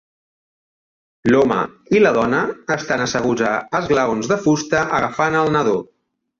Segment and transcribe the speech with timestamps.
[1.31, 1.57] L"home
[1.97, 2.41] y la dona
[2.77, 5.81] estan asseguts a esglaons de fusta agafant el nadó.